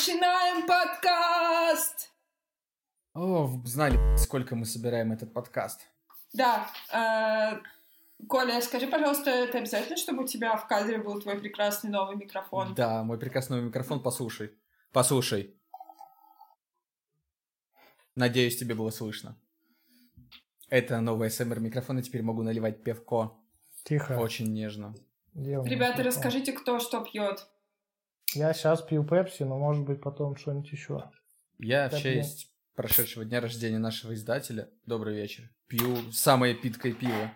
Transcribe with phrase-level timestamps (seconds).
[0.00, 2.10] Начинаем подкаст!
[3.12, 5.82] О, знали, сколько мы собираем этот подкаст.
[6.32, 6.66] Да.
[6.90, 7.60] Э,
[8.26, 12.74] Коля, скажи, пожалуйста, это обязательно, чтобы у тебя в кадре был твой прекрасный новый микрофон?
[12.74, 14.54] Да, мой прекрасный новый микрофон, послушай.
[14.90, 15.54] Послушай.
[18.14, 19.36] Надеюсь, тебе было слышно.
[20.70, 23.36] Это новый СМР микрофон, и теперь могу наливать пивко.
[23.84, 24.18] Тихо.
[24.18, 24.94] Очень нежно.
[25.34, 26.06] Делаем Ребята, микрофон.
[26.06, 27.46] расскажите, кто что пьет.
[28.34, 31.10] Я сейчас пью пепси, но может быть потом что-нибудь еще.
[31.58, 37.32] Я в Так, честь прошедшего дня рождения нашего издателя, добрый вечер, пью самое питкое пиво.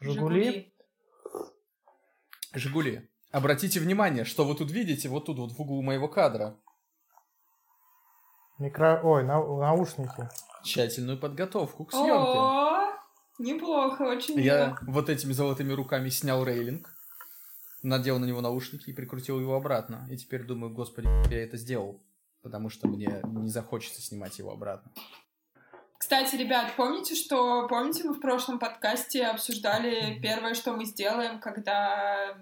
[0.00, 0.74] Жигули?
[2.52, 3.10] Жигули.
[3.30, 6.56] Обратите внимание, что вы тут видите, вот тут вот в углу моего кадра.
[8.58, 9.00] Микро...
[9.02, 10.28] Ой, нау- наушники.
[10.62, 12.12] Тщательную подготовку к съемке.
[12.12, 12.92] О,
[13.40, 14.78] неплохо, очень Я мило.
[14.82, 16.93] вот этими золотыми руками снял рейлинг,
[17.84, 20.06] надел на него наушники и прикрутил его обратно.
[20.10, 22.02] И теперь думаю, господи, я это сделал,
[22.42, 24.90] потому что мне не захочется снимать его обратно.
[25.98, 32.36] Кстати, ребят, помните, что помните, мы в прошлом подкасте обсуждали первое, что мы сделаем, когда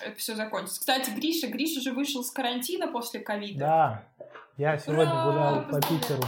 [0.00, 0.80] это все закончится.
[0.80, 3.58] Кстати, Гриша, Гриша же вышел с карантина после ковида.
[3.60, 4.04] Да.
[4.56, 5.24] Я сегодня Ура!
[5.24, 5.80] гулял по.
[5.80, 6.22] Питеру.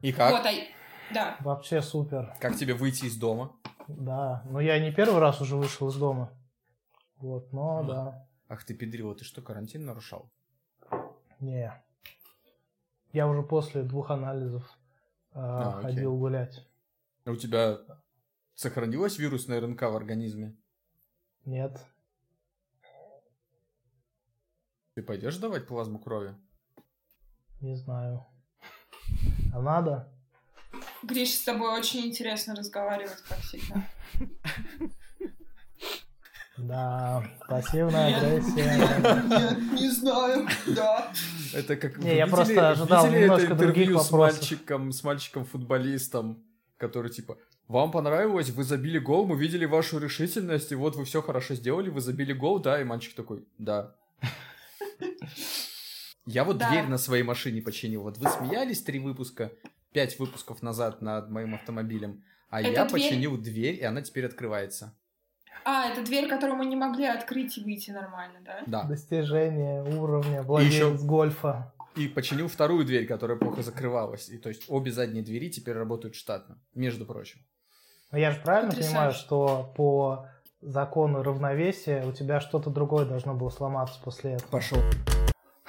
[0.00, 0.30] И как?
[0.30, 0.52] Вот, а...
[1.12, 1.36] да.
[1.40, 2.34] Вообще супер.
[2.40, 3.56] Как тебе выйти из дома?
[3.88, 4.42] Да.
[4.48, 6.32] Но я не первый раз уже вышел из дома.
[7.20, 7.82] Вот, но А.
[7.84, 8.28] да.
[8.48, 10.30] Ах ты педрила, ты что, карантин нарушал?
[11.38, 11.72] Не.
[13.12, 14.68] Я уже после двух анализов
[15.32, 15.82] а, А, окей.
[15.94, 16.66] ходил гулять.
[17.24, 17.78] А У тебя
[18.54, 20.56] сохранилась вирусная РНК в организме?
[21.44, 21.78] Нет.
[24.94, 26.34] Ты пойдешь давать плазму крови?
[27.60, 28.26] Не знаю.
[29.52, 30.12] А надо?
[31.02, 33.86] Гриш, с тобой очень интересно разговаривать, как всегда.
[36.62, 37.24] Да.
[37.48, 38.76] Пассивная агрессия.
[39.28, 41.12] Нет, не знаю, да.
[41.54, 44.40] Это как Не, я просто ожидал немножко других с вопросов.
[44.40, 46.42] мальчиком, с мальчиком-футболистом,
[46.76, 47.38] который типа
[47.68, 51.88] вам понравилось, вы забили гол, мы видели вашу решительность, и вот вы все хорошо сделали,
[51.88, 53.94] вы забили гол, да, и мальчик такой, да.
[56.26, 56.68] Я вот Да.
[56.70, 58.02] дверь на своей машине починил.
[58.02, 59.52] Вот вы смеялись три выпуска,
[59.92, 62.92] пять выпусков назад над моим автомобилем, а Это я дверь?
[63.02, 64.94] починил дверь, и она теперь открывается.
[65.64, 68.62] А, это дверь, которую мы не могли открыть и выйти нормально, да?
[68.66, 68.82] Да.
[68.84, 71.72] Достижение уровня владелец гольфа.
[71.96, 74.28] И починил вторую дверь, которая плохо закрывалась.
[74.28, 77.40] И то есть обе задние двери теперь работают штатно, между прочим.
[78.12, 78.94] Но я же правильно Потрясающе.
[78.94, 80.26] понимаю, что по
[80.60, 84.50] закону равновесия у тебя что-то другое должно было сломаться после этого.
[84.50, 84.78] Пошел.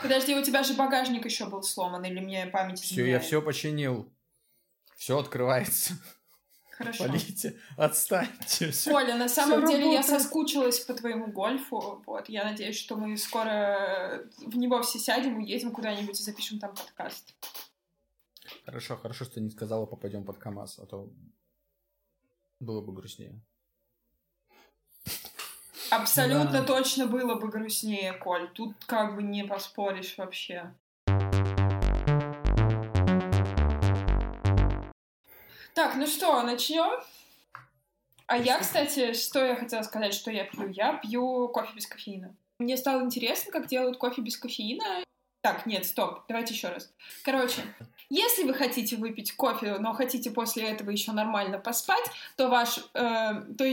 [0.02, 3.24] Подожди, у тебя же багажник еще был сломан, или мне память Все, я изменяет?
[3.24, 4.12] все починил.
[4.96, 5.94] Все открывается.
[6.82, 7.06] Хорошо.
[7.06, 8.72] Полите, отстаньте.
[8.72, 8.92] Всё.
[8.92, 10.22] Коля, на самом Всё деле я работает.
[10.22, 12.02] соскучилась по твоему гольфу.
[12.06, 16.76] Вот, я надеюсь, что мы скоро в него все сядем, уедем куда-нибудь и запишем там
[16.76, 17.34] подкаст.
[18.66, 21.10] Хорошо, хорошо, что не сказала, попадем под КамАЗ, а то
[22.60, 23.40] было бы грустнее.
[25.90, 26.64] Абсолютно Да.
[26.64, 28.50] точно было бы грустнее, Коль.
[28.54, 30.74] Тут как бы не поспоришь вообще.
[35.82, 36.92] Так, ну что, начнем?
[38.28, 40.70] А я, кстати, что я хотела сказать, что я пью?
[40.70, 42.36] Я пью кофе без кофеина.
[42.60, 45.04] Мне стало интересно, как делают кофе без кофеина.
[45.42, 46.94] Так, нет, стоп, давайте еще раз.
[47.26, 47.64] Короче,
[48.12, 52.06] если вы хотите выпить кофе, но хотите после этого еще нормально поспать,
[52.38, 53.66] то ваш, э, то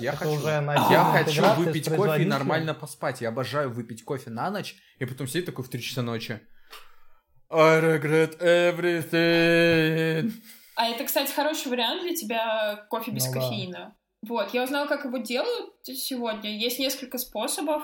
[0.00, 3.20] Я Это хочу, уже на я хочу выпить кофе и нормально поспать.
[3.20, 6.40] Я обожаю выпить кофе на ночь и потом сидеть такой в 3 часа ночи.
[7.50, 10.32] I regret everything.
[10.76, 13.40] А это, кстати, хороший вариант для тебя кофе без Ну да.
[13.40, 13.96] кофеина.
[14.22, 16.50] Вот, я узнала, как его делают сегодня.
[16.56, 17.82] Есть несколько способов.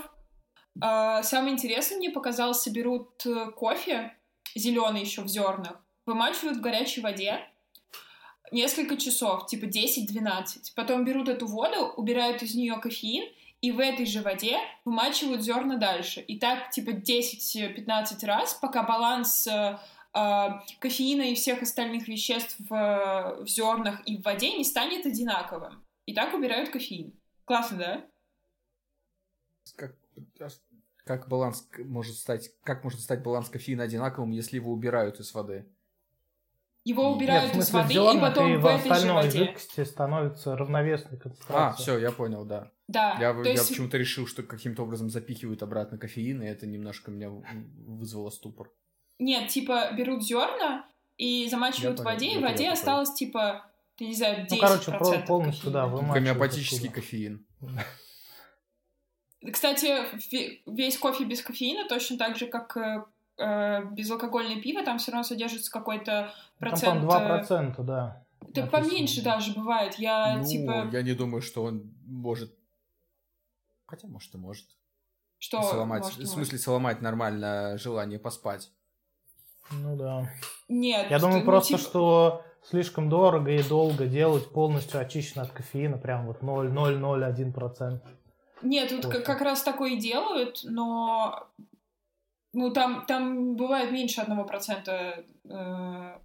[0.80, 4.12] А, Самый интересный мне показался, берут э, кофе,
[4.54, 7.40] зеленый еще в зернах, вымачивают в горячей воде
[8.52, 10.72] несколько часов, типа 10-12.
[10.76, 13.24] Потом берут эту воду, убирают из нее кофеин,
[13.64, 16.20] и в этой же воде вымачивают зерна дальше.
[16.20, 19.78] И так, типа, 10-15 раз, пока баланс э,
[20.12, 20.48] э,
[20.80, 25.82] кофеина и всех остальных веществ в, в зернах и в воде не станет одинаковым.
[26.04, 27.18] И так убирают кофеин.
[27.46, 28.06] Классно, да?
[29.76, 29.96] Как,
[31.06, 35.66] как баланс может стать, как может стать баланс кофеина одинаковым, если его убирают из воды?
[36.84, 38.82] Его убирают Нет, в из смысле, в воды, и зернах потом и в в этой
[38.84, 39.38] же остальной воде.
[39.38, 41.82] жидкости становится равновесной А, концентрация.
[41.82, 42.70] все, я понял, да.
[42.88, 46.66] Да, Я, то я есть почему-то решил, что каким-то образом запихивают обратно кофеин, и это
[46.66, 48.70] немножко меня вызвало ступор.
[49.18, 50.84] Нет, типа берут зерна
[51.16, 52.72] и замачивают Я в понял, воде, и в воде такой.
[52.72, 53.64] осталось типа,
[53.96, 55.72] ты не знаю, 10% Ну, короче, полностью, кофеина.
[55.72, 56.94] да, вы- Вымачивают Гомеопатический оттуда.
[57.00, 57.46] кофеин.
[59.52, 59.86] Кстати,
[60.32, 62.76] ве- весь кофе без кофеина, точно так же, как
[63.38, 67.06] э, безалкогольное пиво, там все равно содержится какой-то Там, процент...
[67.06, 68.24] по-моему, э, 2%, да.
[68.40, 68.70] Да написано.
[68.70, 69.94] поменьше даже бывает.
[69.98, 70.88] Я ну, типа...
[70.92, 72.54] я не думаю, что он может...
[73.86, 74.66] Хотя, может, и может.
[75.38, 75.62] Что?
[75.62, 76.32] сломать, может, в может?
[76.32, 78.70] смысле, сломать нормально желание поспать.
[79.70, 80.30] Ну да.
[80.68, 81.10] Нет.
[81.10, 85.98] Я думаю ну, просто, типа- что слишком дорого и долго делать полностью очищенно от кофеина,
[85.98, 88.00] прям вот 0,001%.
[88.62, 91.46] Нет, тут как, как раз такое и делают, но
[92.54, 95.24] ну там, там бывает меньше одного процента.
[95.44, 96.18] э,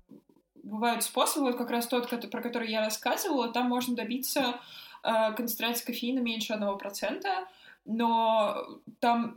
[0.64, 4.60] бывают способы, вот как раз тот, про который я рассказывала, там можно добиться
[5.04, 7.48] э, концентрации кофеина меньше одного процента,
[7.86, 8.68] но
[9.00, 9.36] там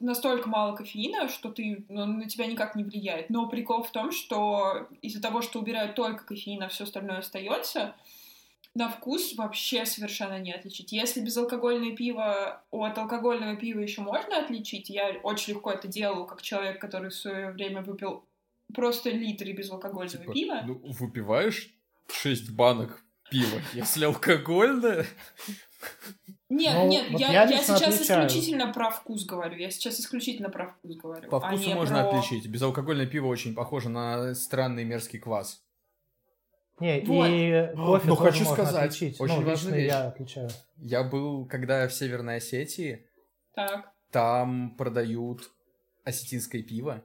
[0.00, 3.28] настолько мало кофеина, что ты, ну, на тебя никак не влияет.
[3.30, 7.94] Но прикол в том, что из-за того, что убирают только кофеин, а все остальное остается,
[8.74, 10.92] на вкус вообще совершенно не отличить.
[10.92, 16.42] Если безалкогольное пиво от алкогольного пива еще можно отличить, я очень легко это делаю, как
[16.42, 18.24] человек, который в свое время выпил
[18.74, 20.62] просто литры безалкогольного Типа, пива.
[20.66, 21.70] Ну, выпиваешь
[22.10, 25.06] 6 банок пива, если алкогольное.
[26.48, 28.26] Нет, Ну, нет, вот я, я я сейчас отличаю.
[28.26, 29.56] исключительно про вкус говорю.
[29.56, 31.28] Я сейчас исключительно про вкус говорю.
[31.28, 32.46] По а вкусу не можно про- отличить.
[32.48, 35.62] Безалкогольное пиво очень похоже на странный мерзкий квас.
[36.80, 37.26] Не, Вот.
[37.28, 39.20] и кофе Ну, тоже хочу можно сказать, отличить.
[39.20, 39.86] очень ну, важная вещь.
[39.86, 40.50] я отличаю.
[40.76, 43.06] Я был, когда в Северной Осетии,
[43.54, 43.92] Так.
[44.10, 45.50] там продают
[46.02, 47.04] осетинское пиво.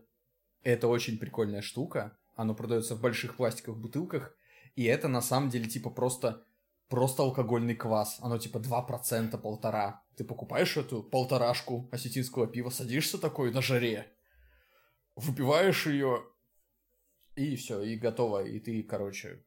[0.63, 2.17] Это очень прикольная штука.
[2.35, 4.35] Оно продается в больших пластиковых бутылках.
[4.75, 6.43] И это на самом деле типа просто
[6.89, 8.17] просто алкогольный квас.
[8.21, 10.01] Оно типа 2%, полтора.
[10.17, 14.11] Ты покупаешь эту полторашку осетинского пива, садишься такой на жаре,
[15.15, 16.23] выпиваешь ее,
[17.35, 18.43] и все, и готово.
[18.43, 19.43] И ты, короче,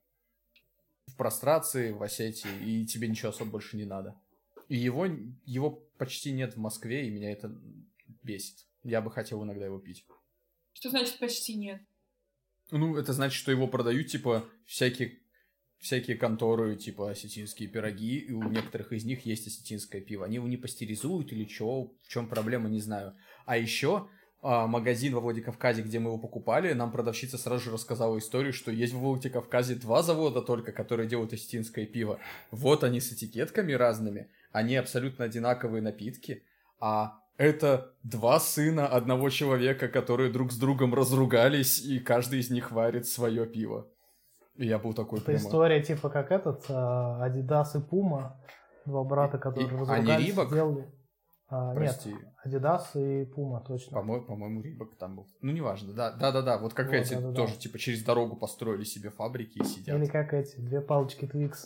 [1.22, 4.20] прострации, в Осетии, и тебе ничего особо больше не надо.
[4.66, 5.06] И его,
[5.44, 7.56] его почти нет в Москве, и меня это
[8.24, 8.66] бесит.
[8.82, 10.04] Я бы хотел иногда его пить.
[10.72, 11.80] Что значит почти нет?
[12.72, 15.20] Ну, это значит, что его продают, типа, всякие,
[15.78, 20.24] всякие конторы, типа, осетинские пироги, и у некоторых из них есть осетинское пиво.
[20.24, 23.16] Они его не пастеризуют или чего, в чем проблема, не знаю.
[23.46, 24.08] А еще
[24.42, 28.92] магазин во Владикавказе, где мы его покупали, нам продавщица сразу же рассказала историю, что есть
[28.92, 32.18] в Владикавказе два завода только, которые делают осетинское пиво.
[32.50, 36.42] Вот они с этикетками разными, они абсолютно одинаковые напитки,
[36.80, 42.72] а это два сына одного человека, которые друг с другом разругались, и каждый из них
[42.72, 43.86] варит свое пиво.
[44.56, 45.40] И я был такой Это прямо...
[45.40, 48.32] история типа как этот, а, Adidas и Puma,
[48.84, 50.48] два брата, которые И- а разругались, Рибок?
[50.48, 50.92] сделали.
[51.54, 52.16] А, нет, Прости,
[52.46, 53.98] Adidas и Puma, точно.
[53.98, 55.26] по-моему, по-моему, Рибок там был.
[55.42, 57.34] Ну, неважно, да, да-да-да, вот как Вот, эти да-да-да.
[57.34, 59.98] тоже, типа, через дорогу построили себе фабрики и сидят.
[59.98, 61.56] Или как эти, две палочки Twix.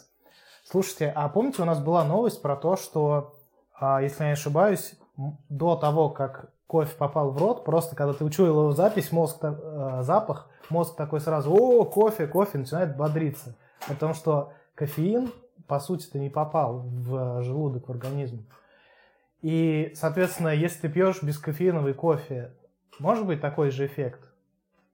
[0.64, 3.36] Слушайте, а помните, у нас была новость про то, что,
[3.78, 4.94] а, если я не ошибаюсь,
[5.48, 10.00] до того, как кофе попал в рот, просто когда ты учуял его запись, мозг, э,
[10.02, 13.54] запах, мозг такой сразу, о, кофе, кофе, начинает бодриться.
[13.86, 15.30] Потому что кофеин,
[15.68, 18.44] по сути-то, не попал в желудок, в организм.
[19.46, 22.52] И, соответственно, если ты пьешь бескофеиновый кофе,
[22.98, 24.19] может быть такой же эффект?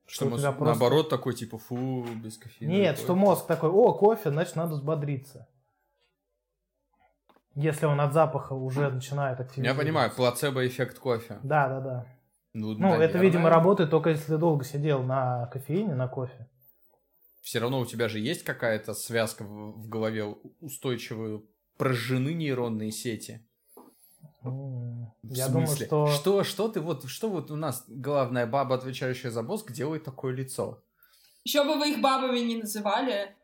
[0.04, 2.70] Что, у мозг, просто- наоборот, такой, типа, фу, без кофеина.
[2.70, 5.48] Нет, что мозг такой, о, кофе, значит, надо взбодриться.
[7.54, 9.82] Если он от запаха уже начинает Я активизироваться.
[9.86, 11.38] понимаю, плацебо-эффект кофе.
[11.42, 12.06] Да, да, да.
[12.52, 16.46] Ну, Ну, это, видимо, работает только если ты долго сидел на кофеине, на кофе.
[17.40, 20.26] Все равно у тебя же есть какая-то связка в голове
[20.60, 21.48] устойчивую,
[21.78, 23.46] прожжены нейронные сети.
[24.42, 26.08] В Я думаю, что...
[26.08, 30.34] Что, что ты вот, что вот у нас главная баба, отвечающая за мозг, делает такое
[30.34, 30.82] лицо?
[31.44, 33.36] Еще бы вы их бабами не называли.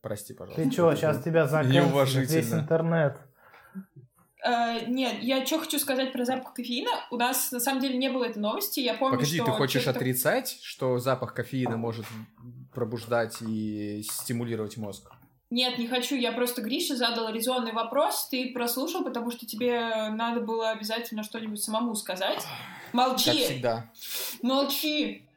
[0.00, 0.62] Прости, пожалуйста.
[0.62, 3.20] Ты чё, сейчас тебя заканчивает весь интернет.
[4.44, 6.90] Э, нет, я что хочу сказать про запах кофеина.
[7.12, 8.80] У нас на самом деле не было этой новости.
[8.80, 12.04] Я помню, Погоди, что ты хочешь что-то- отрицать, что запах кофеина может
[12.74, 15.12] пробуждать и стимулировать мозг?
[15.52, 16.16] Нет, не хочу.
[16.16, 18.26] Я просто Грише задала резонный вопрос.
[18.30, 22.38] Ты прослушал, потому что тебе надо было обязательно что-нибудь самому сказать.
[22.38, 23.44] Как Молчи!
[23.44, 23.90] всегда.
[24.40, 25.28] Молчи!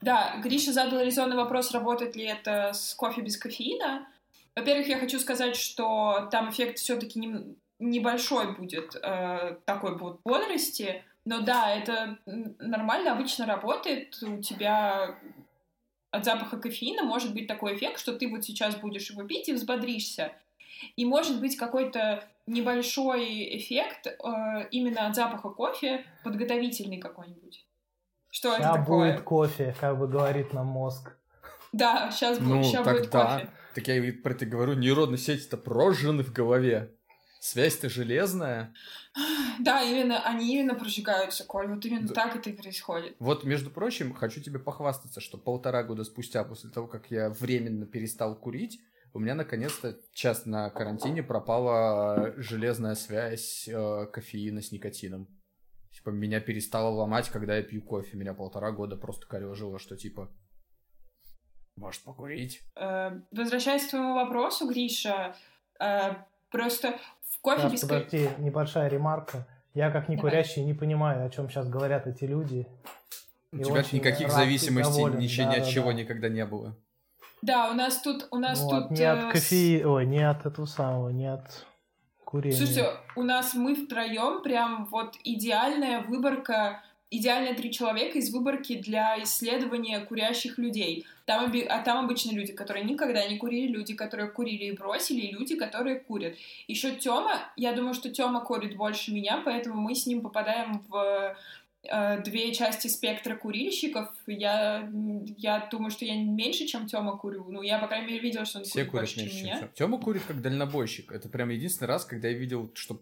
[0.00, 4.04] Да, Гриша задал резонный вопрос, работает ли это с кофе без кофеина.
[4.56, 7.20] Во-первых, я хочу сказать, что там эффект все-таки
[7.78, 11.04] небольшой будет э, такой вот бодрости.
[11.24, 14.20] Но да, это нормально, обычно работает.
[14.24, 15.16] У тебя
[16.10, 19.52] от запаха кофеина может быть такой эффект, что ты вот сейчас будешь его пить и
[19.52, 20.32] взбодришься.
[20.96, 27.64] И может быть какой-то небольшой эффект э, именно от запаха кофе, подготовительный какой-нибудь.
[28.30, 29.12] Что это Сейчас такое?
[29.12, 31.16] будет кофе, как бы говорит нам мозг.
[31.72, 33.24] Да, сейчас, Ну, будет, щас так будет да.
[33.38, 33.50] кофе.
[33.74, 36.94] Так я и про это говорю, нейронные сети-то прожжены в голове.
[37.40, 38.74] Связь-то железная.
[39.60, 42.14] Да, именно, они именно прожигаются, Коль, вот именно Да.
[42.14, 43.16] так это и происходит.
[43.18, 47.86] Вот, между прочим, хочу тебе похвастаться, что полтора года спустя, после того, как я временно
[47.86, 48.78] перестал курить,
[49.14, 55.26] у меня наконец-то час на карантине пропала железная связь э, кофеина с никотином.
[55.92, 58.16] Типа, меня перестало ломать, когда я пью кофе.
[58.16, 60.30] Меня полтора года просто корежило, что типа...
[61.76, 62.60] Может, покурить?
[62.76, 65.34] Э, Возвращаясь к твоему вопросу, Гриша,
[65.80, 66.14] э,
[66.50, 66.98] просто
[67.30, 67.80] в кофе Сейчас, без...
[67.80, 69.46] подожди, небольшая ремарка.
[69.74, 70.30] Я как не Давай.
[70.32, 72.66] курящий не понимаю, о чем сейчас говорят эти люди.
[73.52, 75.18] У И тебя никаких зависимостей, доволен.
[75.18, 75.72] ничего, ни от Да-да-да.
[75.72, 76.76] чего никогда не было.
[77.42, 78.90] Да, у нас тут, у нас Вот, тут...
[78.90, 81.66] не э, от кофе, ой, не от этого самого, не от
[82.24, 82.56] курения.
[82.56, 89.22] Слушайте, у нас мы втроем прям вот идеальная выборка, идеальные три человека из выборки для
[89.22, 91.06] исследования курящих людей.
[91.26, 95.32] Там, а там обычно люди, которые никогда не курили, люди, которые курили и бросили, и
[95.32, 96.36] люди, которые курят.
[96.68, 101.36] Еще Тёма, я думаю, что Тёма курит больше меня, поэтому мы с ним попадаем в
[101.82, 104.08] э, две части спектра курильщиков.
[104.26, 104.88] Я,
[105.36, 107.46] я думаю, что я меньше, чем Тёма курю.
[107.48, 109.68] Ну, я, по крайней мере, видела, что он Все курит больше, чем меня.
[109.74, 111.12] Тёма курит как дальнобойщик.
[111.12, 113.00] Это прям единственный раз, когда я видел, что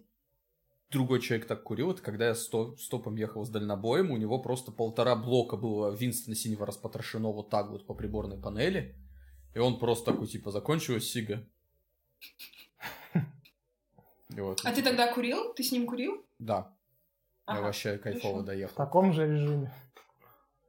[0.91, 4.73] другой человек так курил, это когда я сто- стопом ехал с дальнобоем, у него просто
[4.73, 8.97] полтора блока было Винстона синего распотрошено вот так вот по приборной панели,
[9.55, 11.47] и он просто такой, типа, закончилась сига.
[14.31, 15.55] Вот, А ты типа, тогда курил?
[15.55, 16.25] Ты с ним курил?
[16.39, 16.77] Да,
[17.47, 18.43] я Ага, вообще кайфово хорошо.
[18.43, 18.77] В доехал.
[18.77, 19.73] таком же режиме.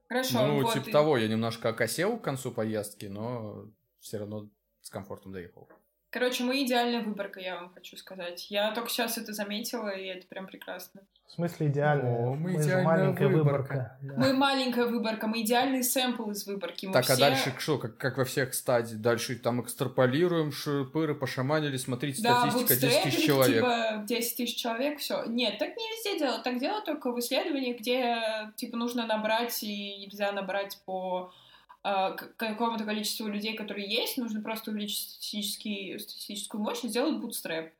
[0.07, 0.73] Хорошо, Ну, вот.
[0.73, 3.65] типа и- того, я немножко окосел к концу поездки, но
[3.99, 4.49] все равно
[4.81, 5.69] с комфортом доехал.
[6.11, 8.47] Короче, мы идеальная выборка, я вам хочу сказать.
[8.49, 11.01] Я только сейчас это заметила, и это прям прекрасно.
[11.27, 12.25] В смысле идеальная?
[12.25, 13.45] О, мы же идеальная маленькая выборка.
[13.45, 13.97] выборка.
[14.01, 14.13] да.
[14.17, 16.87] Мы маленькая выборка, мы идеальный сэмпл из выборки.
[16.87, 18.99] Мы Так, а все- дальше что, как, как во всех стадиях?
[18.99, 23.55] Дальше там экстраполируем, шипыры пошаманили, смотрите, Да, статистика 10 тысяч бутстрепинг, человек.
[23.57, 25.23] типа 10 тысяч человек, все.
[25.25, 26.41] Нет, так не везде делают.
[26.43, 28.17] Так делают только в исследованиях, где
[28.55, 31.31] типа нужно набрать, и нельзя набрать по а,
[31.81, 37.73] к- какому-то количеству людей, которые есть, нужно просто увеличить статистическую мощность, сделать бутстрэп.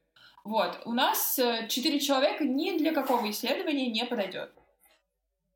[0.43, 0.81] Вот.
[0.85, 1.37] У нас
[1.67, 4.51] 4 человека ни для какого исследования не подойдет.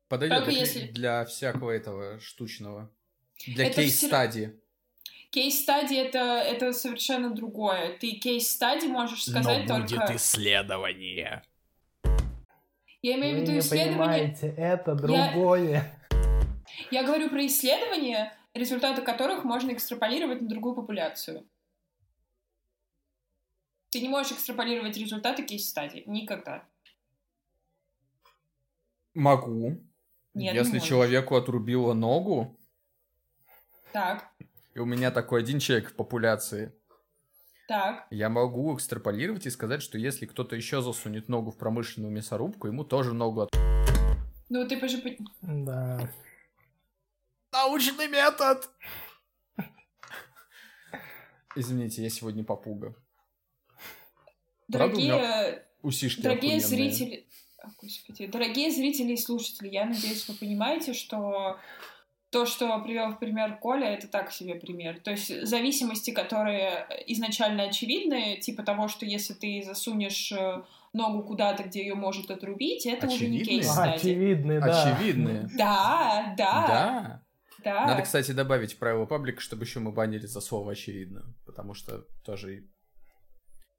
[0.08, 2.90] Подойдет только если- для всякого этого штучного.
[3.46, 4.54] Для Это кейс-стадии.
[5.30, 7.96] Кейс-стадии это, это совершенно другое.
[7.98, 10.14] Ты кейс-стадии можешь сказать только...
[10.16, 11.42] исследование.
[13.02, 13.96] Я имею в Вы виду не исследования.
[13.98, 15.98] понимаете, это другое.
[16.10, 16.23] Я
[16.90, 21.46] говорю про исследования, результаты которых можно экстраполировать на другую популяцию.
[23.90, 26.02] Ты не можешь экстраполировать результаты кейс-стадии.
[26.06, 26.66] Никогда.
[29.14, 29.80] Могу.
[30.34, 30.88] Нет, не Если можешь.
[30.88, 32.58] человеку отрубило ногу,
[33.92, 34.32] Так,
[34.74, 36.74] и у меня такой один человек в популяции,
[37.68, 38.08] так.
[38.10, 42.82] я могу экстраполировать и сказать, что если кто-то еще засунет ногу в промышленную мясорубку, ему
[42.82, 43.50] тоже ногу от...
[44.48, 45.16] Ну, ты же...
[45.42, 46.10] Да.
[47.54, 48.68] Научный метод!
[51.54, 52.96] Извините, я сегодня попуга.
[54.72, 56.90] Правда, у Дорогие, Усишки дорогие охуенные.
[56.90, 57.28] зрители...
[57.80, 58.26] Господи.
[58.26, 61.60] Дорогие зрители и слушатели, я надеюсь, вы понимаете, что
[62.30, 64.98] то, что привел в пример Коля, это так себе пример.
[64.98, 71.62] То есть зависимости, которые изначально очевидны, типа того, что если ты засунешь э, ногу куда-то,
[71.62, 73.44] где ее может отрубить, это уже не Очевидные?
[73.44, 74.82] кейс очевидные, да.
[74.82, 75.48] Очевидные.
[75.56, 77.23] Да, да, Да.
[77.64, 77.86] Да.
[77.86, 81.22] Надо, кстати, добавить в правила паблика, чтобы еще мы банили за слово очевидно.
[81.46, 82.64] Потому что тоже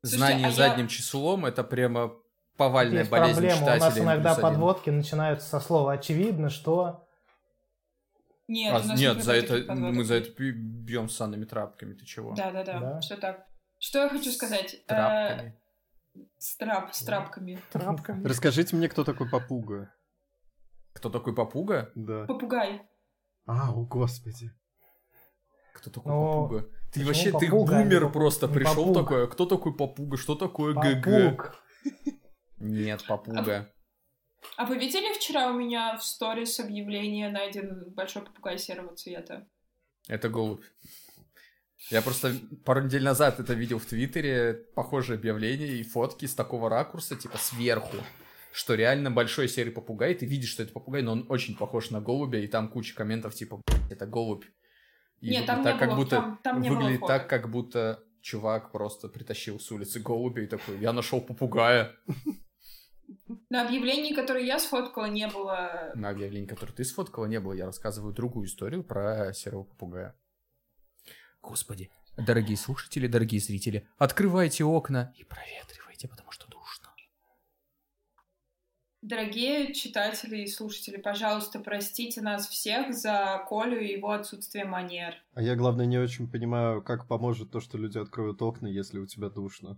[0.01, 2.13] Слушайте, знание а я- задним числом это прямо
[2.57, 3.55] повальная Есть болезнь проблема.
[3.55, 3.85] У читателя.
[3.85, 4.41] нас иногда N+1.
[4.41, 7.01] подводки начинаются со слова «очевидно», что...
[8.47, 9.95] Нет, А, у нет, не за это подводок.
[9.95, 11.93] мы за это бьем санными трапками.
[11.95, 12.33] Ты чего?
[12.35, 12.99] Да, да, да, Да.
[12.99, 13.45] все так.
[13.79, 14.75] Что я хочу сказать?
[14.75, 15.59] Э, Трапками.
[16.37, 17.59] с, трап, с трапками.
[17.71, 18.23] Трапками.
[18.25, 19.91] Расскажите мне, кто такой Попуга.
[20.93, 21.91] Кто такой попуга?
[21.95, 22.25] Да.
[22.25, 22.83] Попугай.
[23.45, 24.51] А, о господи.
[25.73, 26.61] Кто такой Ну, попуга?
[26.91, 28.93] Ты почему вообще, ты попуга, а не бумер поп- просто не пришел попуг?
[28.95, 30.17] такой, а кто такой попуга?
[30.17, 31.55] Что такое ГГ?
[32.57, 33.71] Нет, попуга.
[34.57, 39.47] А вы видели вчера у меня в сторис объявление найден большой попугай серого цвета?
[40.07, 40.63] Это голубь.
[41.89, 42.33] Я просто
[42.63, 47.37] пару недель назад это видел в Твиттере, похожее объявление и фотки с такого ракурса, типа
[47.37, 47.97] сверху,
[48.55, 51.99] что реально большой серый попугай, ты видишь, что это попугай, но он очень похож на
[51.99, 54.45] голубя, и там куча комментов типа «Блядь, это голубь.
[55.19, 57.29] И Нет, там выглядит не так, как было- будто, там- там не было выглядит так,
[57.29, 61.95] как будто чувак просто притащил с улицы голубя и такой, я нашел попугая.
[63.49, 65.91] На объявлении, которое я сфоткала, не было...
[65.93, 67.53] На объявлении, которое ты сфоткала, не было.
[67.53, 70.15] Я рассказываю другую историю про серого попугая.
[71.41, 71.91] Господи.
[72.17, 76.07] Дорогие слушатели, дорогие зрители, открывайте окна и проветривайте.
[76.07, 76.44] потому что.
[79.05, 85.13] Дорогие читатели и слушатели, пожалуйста, простите нас всех за Колю и его отсутствие манер.
[85.35, 89.05] А я, главное, не очень понимаю, как поможет то, что люди откроют окна, если у
[89.05, 89.77] тебя душно.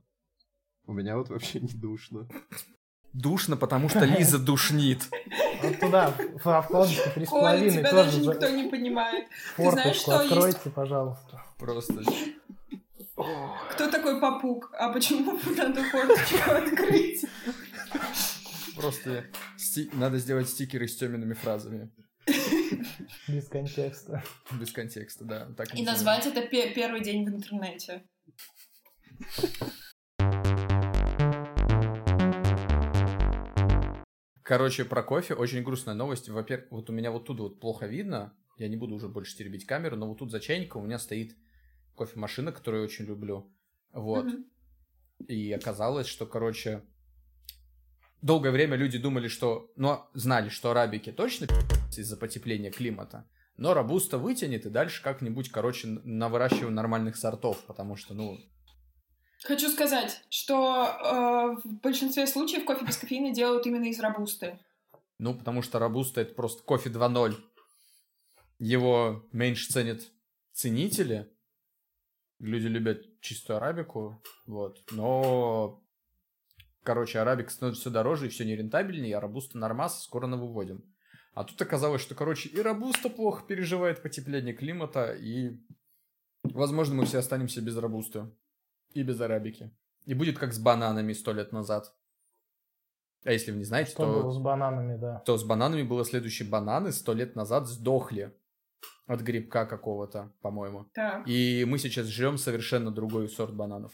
[0.86, 2.30] У меня вот вообще не душно.
[3.12, 5.02] Душно, потому что Лиза душнит.
[5.62, 9.28] Вот туда, в вкладочку три с Коля, половиной тебя тоже даже за- никто не понимает.
[9.58, 10.32] знаешь, форточку что есть?
[10.32, 11.44] откройте, пожалуйста.
[11.58, 12.02] Просто.
[13.72, 14.72] Кто такой попуг?
[14.80, 17.26] А почему надо форточку открыть?
[18.78, 19.26] Просто
[19.58, 21.92] сти- надо сделать стикеры с темными фразами.
[23.28, 24.24] Без контекста.
[24.60, 25.48] Без контекста, да.
[25.58, 28.04] Так И назвать это пе- первый день в интернете.
[34.44, 36.30] Короче, про кофе очень грустная новость.
[36.30, 38.34] Во-первых, вот у меня вот тут вот плохо видно.
[38.58, 41.36] Я не буду уже больше теребить камеру, но вот тут за чайником у меня стоит
[41.98, 43.54] кофемашина, которую я очень люблю.
[43.92, 44.26] Вот.
[44.26, 44.46] Мгм.
[45.28, 46.84] И оказалось, что, короче,
[48.22, 49.72] долгое время люди думали, что...
[49.76, 51.48] Ну, знали, что арабики точно
[51.96, 53.28] из-за потепления климата.
[53.58, 58.40] Но рабуста вытянет и дальше как-нибудь, короче, на выращиваем нормальных сортов, потому что, ну,
[59.44, 64.60] Хочу сказать, что э, в большинстве случаев кофе без кофеина делают именно из рабусты.
[65.20, 67.36] Ну, потому что Робуста это просто кофе 2.0.
[68.60, 70.02] Его меньше ценят
[70.54, 71.32] ценители.
[72.40, 74.84] Люди любят чистую арабику, вот.
[74.92, 75.84] Но,
[76.88, 80.86] короче, арабика становится все дороже и все нерентабельнее, а Робуста нормас скоро на выводим.
[81.34, 85.60] А тут оказалось, что, короче, и Робуста плохо переживает потепление климата, и,
[86.44, 88.32] возможно, мы все останемся без Робусты
[88.94, 89.70] и без арабики.
[90.06, 91.94] И будет как с бананами сто лет назад.
[93.26, 95.20] А если вы не знаете, Что то было с бананами, да.
[95.26, 96.48] то с бананами было следующее.
[96.48, 98.34] Бананы сто лет назад сдохли
[99.08, 100.86] от грибка какого-то, по-моему.
[100.94, 101.28] Так.
[101.28, 103.92] И мы сейчас жрем совершенно другой сорт бананов.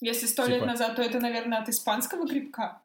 [0.00, 2.82] Если сто Типа- лет назад, то это, наверное, от испанского грибка.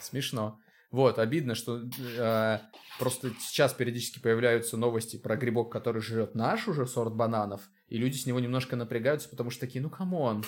[0.00, 0.58] Смешно.
[0.90, 2.58] Вот, обидно, что э,
[2.98, 8.16] просто сейчас периодически появляются новости про грибок, который жрет наш уже сорт бананов, и люди
[8.16, 10.44] с него немножко напрягаются, потому что такие, ну come on,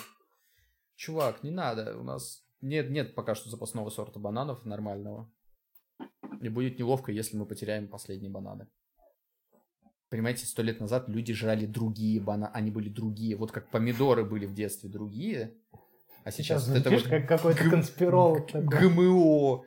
[0.95, 5.31] чувак, не надо, у нас нет, нет пока что запасного сорта бананов нормального.
[6.41, 8.67] И будет неловко, если мы потеряем последние бананы.
[10.11, 14.45] Понимаете, сто лет назад люди жрали другие бананы, они были другие, вот как помидоры были
[14.45, 15.53] в детстве другие,
[16.25, 18.89] а сейчас, Сейчас вот это вот как какой-то гм- конспиролог такой.
[18.89, 19.63] ГМО.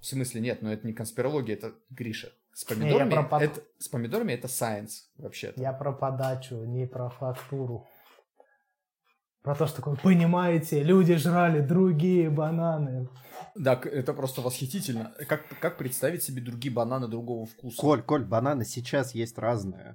[0.00, 2.30] В смысле, нет, ну это не конспирология, это Гриша.
[2.52, 5.60] С помидорами, про под- это, с помидорами это science, вообще-то.
[5.60, 7.88] Я про подачу, не про фактуру.
[9.46, 13.08] Про то, что такое, понимаете, люди жрали другие бананы.
[13.54, 15.14] Да, это просто восхитительно.
[15.28, 17.80] Как, как представить себе другие бананы другого вкуса?
[17.80, 19.94] Коль, Коль, бананы сейчас есть разные.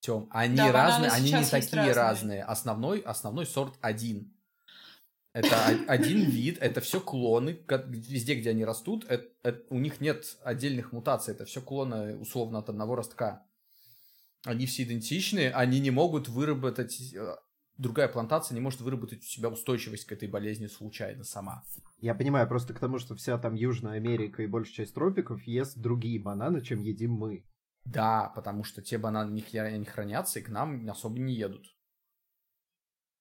[0.00, 1.94] Тём, они Да, разные, они не такие разные.
[1.94, 2.44] разные.
[2.44, 4.36] Основной, основной сорт один.
[5.32, 5.56] Это
[5.88, 10.92] один вид, это все клоны, везде, где они растут, э- э- у них нет отдельных
[10.92, 13.42] мутаций, это все клоны условно от одного ростка.
[14.44, 17.36] Они все идентичны, они не могут выработать, э,
[17.78, 21.62] другая плантация не может выработать у себя устойчивость к этой болезни случайно сама.
[22.00, 25.76] Я понимаю, просто к тому, что вся там Южная Америка и большая часть тропиков ест
[25.78, 27.44] другие бананы, чем едим мы.
[27.84, 31.64] Да, потому что те бананы не, не хранятся и к нам особо не едут.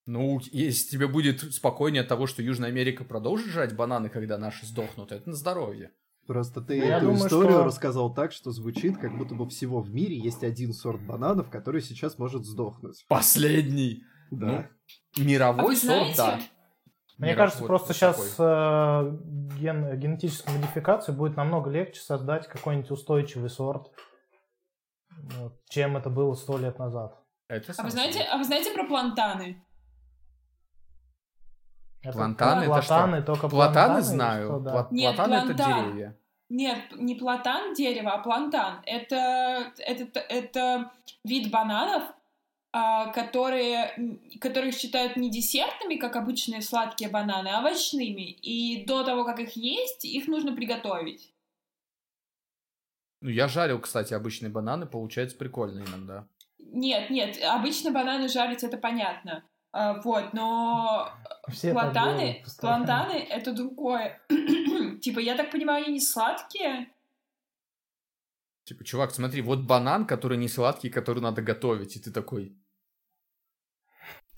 [0.08, 4.66] Ну, если тебе будет спокойнее от того, что Южная Америка продолжит жрать бананы, когда наши
[4.66, 5.92] сдохнут, это на здоровье.
[6.28, 9.82] Просто ты Я эту думаю, историю что- рассказал так, что звучит, как будто бы всего
[9.82, 13.06] в мире есть один сорт бананов, который сейчас может сдохнуть.
[13.08, 14.04] Последний.
[14.32, 14.70] Да.
[15.18, 16.40] А Мировой вы сорт, да.
[17.18, 19.12] Мне Миров- кажется, вот просто сейчас э,
[19.58, 23.90] ген- генетической модификацией будет намного легче создать какой-нибудь устойчивый сорт,
[25.38, 27.18] вот, чем это было сто лет назад.
[27.48, 29.64] Это А вы знаете, а вы знаете про плантаны?
[32.02, 32.88] Это Плантаны это что?
[32.94, 34.46] платаны, только Платаны плантаны, знаю.
[34.48, 34.74] что, да.
[34.76, 35.86] Пла- Нет, платаны это плантан.
[35.86, 36.18] деревья.
[36.50, 38.82] Нет, не платан дерево, а плантан.
[38.86, 40.92] Это, это, это
[41.24, 42.14] вид бананов, а,
[43.14, 48.32] которые, м, которых считают не десертными, как обычные сладкие бананы, а овощными.
[48.32, 51.34] И до того, как их есть, их нужно приготовить.
[53.22, 56.28] Ну, я жарил, кстати, обычные бананы, получается прикольно иногда.
[56.60, 59.46] Нет, нет, обычно бананы жарить, это понятно.
[59.72, 61.14] А, Вот, но
[61.50, 64.22] Все так платаны, плантаны это другое.
[65.02, 66.90] Типа, я так понимаю, они не сладкие?
[68.66, 72.54] Типа, чувак, смотри, вот банан, который не сладкий, который надо готовить, и ты такой...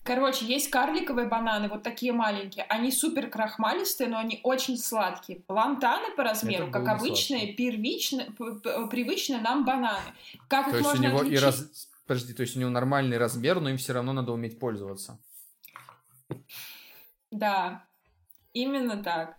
[0.07, 2.63] Короче, есть карликовые бананы, вот такие маленькие.
[2.69, 5.41] Они супер крахмалистые, но они очень сладкие.
[5.41, 9.99] Плантаны по размеру, как обычные, первичные, привычные нам бананы.
[10.47, 11.43] Как То их есть у можно него и отличить?
[11.43, 11.89] раз...
[12.05, 15.19] Подожди, то есть у него нормальный размер, но им все равно надо уметь пользоваться.
[17.29, 17.83] Да.
[18.53, 19.35] Именно так.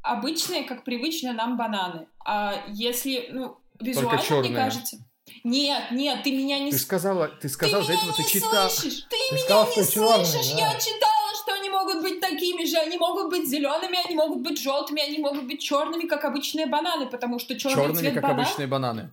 [0.00, 2.06] Обычные, как привычные нам бананы.
[2.24, 4.96] А если, ну, визуально, мне кажется...
[5.42, 8.70] Нет, нет, ты меня не Ты сказала, ты сказал, ты до этого ты не читал.
[8.70, 9.02] слышишь!
[9.08, 10.52] Ты, Ты меня сказал, не слышишь!
[10.52, 10.58] да.
[10.58, 12.76] Я читала, что они могут быть такими же.
[12.76, 17.06] Они могут быть зелеными, они могут быть желтыми, они могут быть черными, как обычные бананы,
[17.06, 18.42] потому что черный Черными, цвет как банана.
[18.42, 19.10] обычные бананы.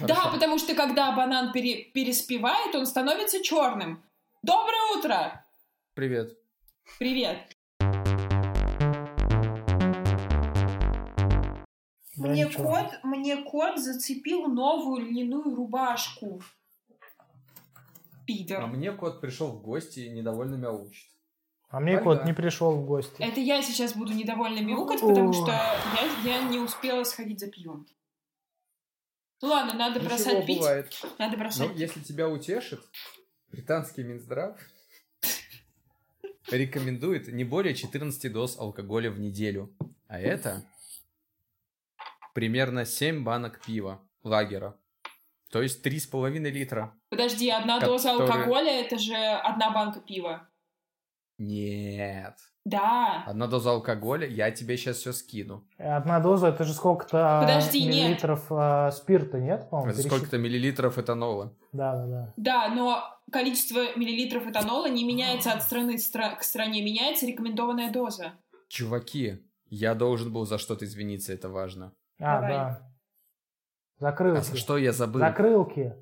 [0.00, 0.32] Да, Хорошо.
[0.34, 4.02] потому что когда банан пере- переспевает, он становится черным.
[4.42, 5.44] Доброе утро!
[5.94, 6.38] Привет.
[6.98, 7.38] Привет!
[12.30, 12.64] Мне, ничего.
[12.64, 16.42] кот, мне кот зацепил новую льняную рубашку.
[18.26, 18.62] Пидор.
[18.62, 21.08] А мне кот пришел в гости и недовольно мяучит.
[21.68, 22.16] А мне Тогда.
[22.16, 23.16] кот не пришел в гости.
[23.18, 27.86] Это я сейчас буду недовольно мяукать, потому что я, я не успела сходить за пивом.
[29.40, 30.58] Ну ладно, надо бросать Ничего, пить.
[30.58, 31.02] бывает.
[31.18, 31.68] Надо бросать.
[31.68, 32.80] Ну, если тебя утешит,
[33.50, 34.56] британский Минздрав
[36.50, 39.74] рекомендует не более 14 доз алкоголя в неделю.
[40.06, 40.62] А это
[42.32, 44.76] примерно 7 банок пива лагера.
[45.50, 46.94] То есть 3,5 литра.
[47.10, 50.48] Подожди, одна доза Которые- алкоголя это же одна банка пива.
[51.38, 52.34] Нет.
[52.64, 53.24] Да.
[53.26, 55.66] Одна доза алкоголя, я тебе сейчас все скину.
[55.78, 57.94] Одна доза, это же сколько-то Подожди, нет.
[57.94, 59.90] миллилитров а, спирта, нет, по-моему?
[59.90, 61.52] Это пересчит- сколько-то миллилитров этанола.
[61.72, 62.32] Да, да, да.
[62.36, 68.34] Да, но количество миллилитров этанола не меняется от страны стра- к стране, меняется рекомендованная доза.
[68.68, 71.92] Чуваки, я должен был за что-то извиниться, это важно.
[72.24, 72.50] А, Давай.
[72.52, 72.88] да.
[73.98, 74.44] А Закрылки.
[74.44, 75.18] за что я забыл?
[75.20, 75.94] Закрылки.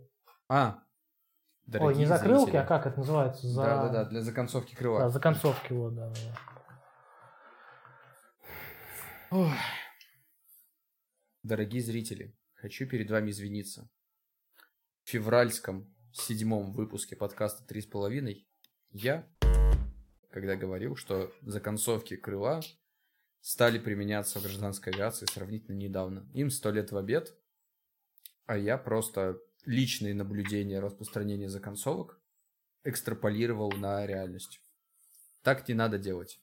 [0.48, 2.56] А, Ой, дорогие не закрылки, зрители.
[2.58, 3.46] а как это называется?
[3.46, 3.62] За...
[3.62, 5.00] Да-да-да, для законцовки крыла.
[5.00, 6.14] Да, законцовки, вот, да, да.
[6.14, 6.38] да.
[9.30, 9.52] Ох.
[11.42, 13.88] Дорогие зрители, хочу перед вами извиниться.
[15.04, 18.46] В февральском седьмом выпуске подкаста «Три с половиной»
[18.90, 19.26] я,
[20.30, 22.60] когда говорил, что законцовки крыла
[23.40, 26.26] стали применяться в гражданской авиации сравнительно недавно.
[26.34, 27.34] Им сто лет в обед,
[28.46, 32.20] а я просто личные наблюдения распространения законцовок
[32.84, 34.60] экстраполировал на реальность.
[35.42, 36.40] Так не надо делать.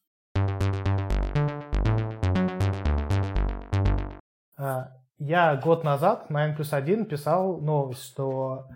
[4.55, 8.67] А, Я год назад на N плюс 1 писал новость, что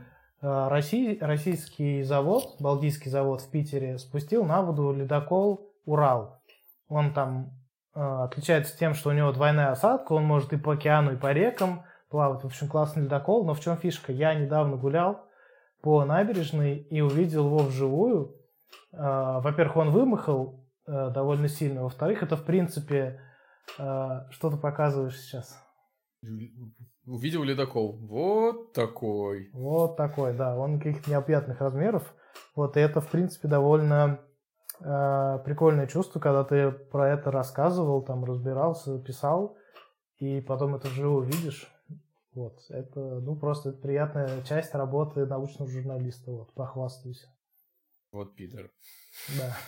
[0.41, 6.41] э, Россий- российский завод, Балтийский завод в Питере, спустил на воду ледокол «Урал».
[6.88, 7.61] Он там
[7.93, 11.84] отличается тем, что у него двойная осадка, он может и по океану, и по рекам
[12.10, 12.43] плавать.
[12.43, 13.45] В общем, классный ледокол.
[13.45, 14.12] Но в чем фишка?
[14.12, 15.25] Я недавно гулял
[15.82, 18.36] по набережной и увидел его вживую.
[18.93, 21.84] Э, Во-первых, он вымахал э, довольно сильно.
[21.84, 23.21] Во-вторых, это, в принципе,
[23.80, 25.58] э, что ты показываешь сейчас?
[27.06, 27.97] Увидел ледокол.
[27.97, 29.49] Вот такой.
[29.54, 32.13] Вот такой, да, он каких-то необъятных размеров.
[32.56, 34.19] Вот, и это, в принципе, довольно
[34.84, 39.58] э, прикольное чувство, когда ты про это рассказывал, там, разбирался, писал,
[40.17, 41.67] и потом это вживую видишь.
[42.34, 47.26] Вот, это, ну, просто приятная часть работы научного журналиста, вот, похвастаюсь.
[48.12, 48.72] Вот пидор.
[49.38, 49.58] Да.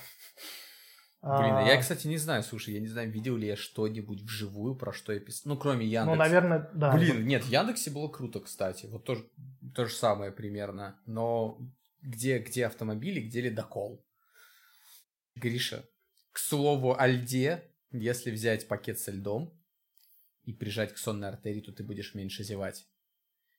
[1.24, 4.22] Блин, а А, я, кстати, не знаю, слушай, я не знаю, видел ли я что-нибудь
[4.24, 5.54] вживую, про что я писал.
[5.54, 6.12] Ну, кроме Яндекса.
[6.12, 6.92] Ну, наверное, да.
[6.92, 8.88] Блин, нет, в Яндексе было круто, кстати.
[8.88, 9.16] Вот то,
[9.74, 11.00] то же самое примерно.
[11.06, 11.58] Но
[12.02, 14.04] где, где автомобили, где ледокол?
[15.36, 15.86] Гриша,
[16.32, 19.54] к слову о льде, если взять пакет со льдом
[20.46, 22.86] и прижать к сонной артерии, то ты будешь меньше зевать.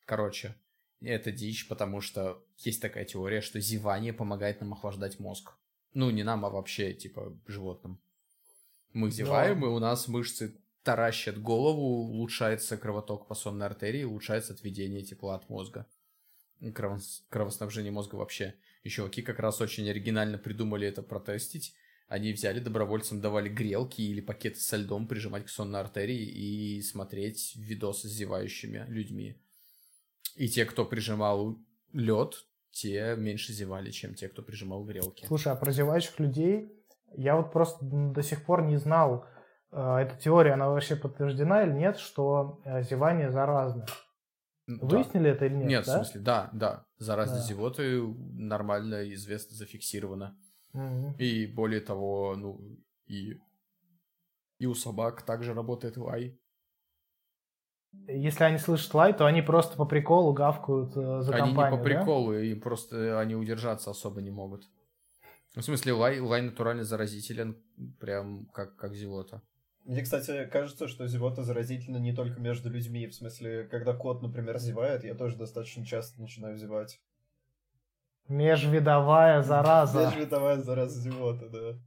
[0.05, 0.55] Короче,
[1.01, 5.53] это дичь, потому что есть такая теория, что зевание помогает нам охлаждать мозг.
[5.93, 8.01] Ну, не нам, а вообще, типа, животным.
[8.93, 15.03] Мы зеваем, и у нас мышцы таращат голову, улучшается кровоток по сонной артерии, улучшается отведение
[15.03, 15.87] тепла от мозга.
[17.29, 18.55] Кровоснабжение мозга вообще.
[18.83, 21.75] И чуваки как раз очень оригинально придумали это протестить.
[22.09, 27.57] Они взяли, добровольцам давали грелки или пакеты со льдом прижимать к сонной артерии и смотреть
[27.57, 29.41] видосы с зевающими людьми.
[30.37, 31.59] И те, кто прижимал
[31.93, 35.27] лед, те меньше зевали, чем те, кто прижимал грелки.
[35.27, 36.73] Слушай, а про зевающих людей
[37.17, 39.27] я вот просто до сих пор не знал,
[39.71, 43.31] э, эта теория, она вообще подтверждена или нет, что э, зевание
[44.67, 44.89] заразное.
[44.89, 44.97] Да.
[44.97, 45.67] Выяснили это или нет?
[45.69, 45.93] Нет, да?
[45.93, 46.87] в смысле, да, да.
[46.99, 47.55] Заразность Да.
[47.55, 50.37] зевоты нормально известно, зафиксировано.
[50.73, 51.15] Мгм.
[51.19, 52.61] И более того, ну,
[53.07, 53.39] и,
[54.59, 56.39] и у собак также работает лай.
[58.09, 61.79] Если они слышат лай, то они просто по приколу гавкают э, за они компанию, не
[61.79, 64.69] по приколу, и просто они удержаться особо не могут.
[65.55, 67.63] В смысле, лай, лай натурально заразителен,
[68.01, 69.43] прям как, как зевота.
[69.85, 73.07] Мне, кстати, кажется, что зевота заразительна не только между людьми.
[73.07, 77.01] В смысле, когда кот, например, зевает, я тоже достаточно часто начинаю зевать.
[78.27, 80.07] Межвидовая зараза.
[80.07, 81.79] Межвидовая зараза зевота, да.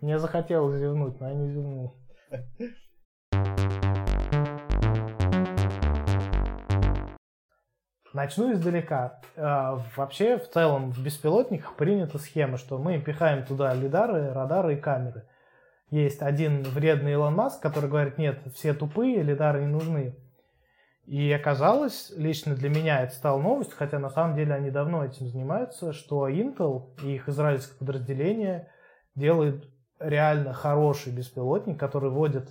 [0.00, 1.96] Мне захотелось зевнуть, но я не зевнул.
[8.14, 9.20] Начну издалека.
[9.36, 14.80] А, Вообще, в целом, в беспилотниках принята схема, что мы пихаем туда лидары, радары и
[14.80, 15.24] камеры.
[15.90, 20.16] Есть один вредный Илон Маск, который говорит, нет, все тупые, лидары не нужны.
[21.06, 25.26] И оказалось, лично для меня это стало новостью, хотя на самом деле они давно этим
[25.26, 28.70] занимаются, что Intel и их израильское подразделение
[29.16, 32.48] делают реально хороший беспилотник, который водит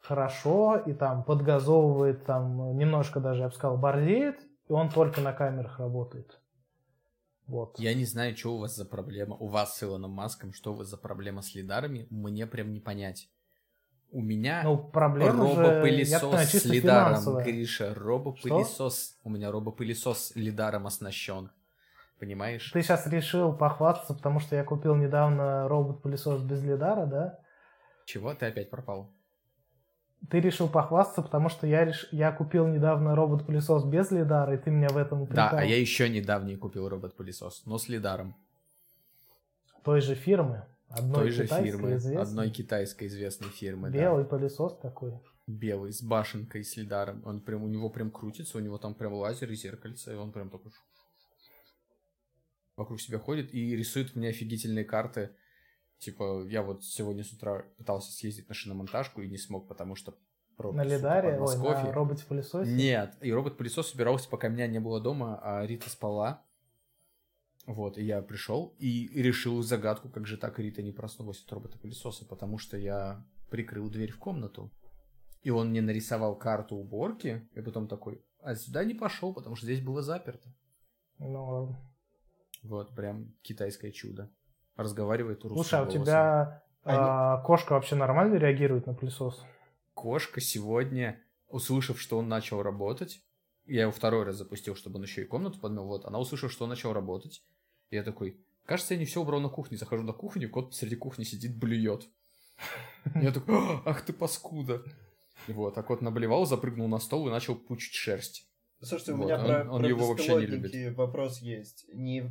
[0.00, 5.32] хорошо и там подгазовывает, там немножко даже, я бы сказал, борзеет, и он только на
[5.32, 6.40] камерах работает.
[7.46, 7.78] Вот.
[7.78, 9.34] Я не знаю, что у вас за проблема.
[9.36, 12.80] У вас с Илоном Маском, что у вас за проблема с лидарами, мне прям не
[12.80, 13.30] понять.
[14.10, 17.44] У меня Ну, проблема же, робопылесос понимаю, с лидаром, финансовая.
[17.44, 17.94] Гриша.
[17.94, 19.18] Робопылесос.
[19.24, 21.50] У меня робопылесос с лидаром оснащен.
[22.18, 22.70] Понимаешь?
[22.72, 27.38] Ты сейчас решил похвастаться, потому что я купил недавно робот-пылесос без лидара, да?
[28.06, 29.12] Чего ты опять пропал?
[30.30, 32.08] Ты решил похвастаться, потому что я, реш...
[32.12, 35.58] я купил недавно робот-пылесос без лидара, и ты меня в этом Да, упрекал.
[35.58, 38.34] а я еще недавний купил робот-пылесос, но с лидаром.
[39.84, 40.66] Той же фирмы.
[40.88, 41.94] Одной Той же китайской, фирмы.
[41.96, 42.22] известной.
[42.22, 43.90] Одной китайской известной фирмы.
[43.90, 43.98] да.
[43.98, 45.14] Белый пылесос такой.
[45.46, 47.22] Белый, с башенкой, с лидаром.
[47.24, 50.32] Он прям, у него прям крутится, у него там прям лазер и зеркальце, и он
[50.32, 50.72] прям такой
[52.76, 55.30] вокруг себя ходит и рисует мне офигительные карты.
[55.98, 60.14] Типа, я вот сегодня с утра пытался съездить на шиномонтажку и не смог, потому что
[60.56, 62.70] пробки, На лидаре, ой, на роботе-пылесосе.
[62.70, 66.44] Нет, и робот-пылесос собирался, пока меня не было дома, а Рита спала.
[67.66, 72.24] Вот, и я пришел и решил загадку, как же так Рита не проснулась от робота-пылесоса,
[72.24, 74.70] потому что я прикрыл дверь в комнату.
[75.42, 79.66] И он мне нарисовал карту уборки, и потом такой, а сюда не пошел, потому что
[79.66, 80.48] здесь было заперто.
[81.18, 81.76] Ну,
[82.62, 84.30] Вот, прям китайское чудо.
[84.78, 86.02] Разговаривает русским слушай, а у голосом.
[86.04, 89.42] тебя а, кошка вообще нормально реагирует на пылесос?
[89.92, 93.20] Кошка сегодня, услышав, что он начал работать,
[93.66, 96.62] я его второй раз запустил, чтобы он еще и комнату подмел, вот, она услышала, что
[96.64, 97.42] он начал работать,
[97.90, 100.94] и я такой, кажется, я не все убрал на кухне, захожу на кухню, кот посреди
[100.94, 102.08] кухни сидит, блюет.
[103.16, 104.82] Я такой, «А, ах ты паскуда.
[105.48, 108.48] Вот, а кот наблевал, запрыгнул на стол и начал пучить шерсть.
[108.80, 111.86] Слушайте, у Вот, меня он- про, он про его вообще не беспилотники вопрос есть.
[111.92, 112.30] Не,